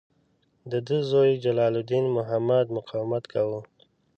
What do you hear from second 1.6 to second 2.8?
الدین محمد